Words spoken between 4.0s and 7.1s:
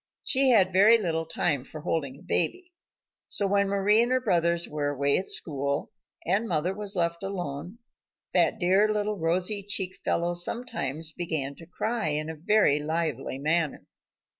and her brothers were away at school, and mother was